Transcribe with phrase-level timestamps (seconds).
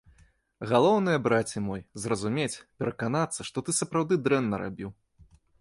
[0.71, 4.89] Галоўнае, браце мой, зразумець, пераканацца, што ты сапраўды дрэнна рабіў.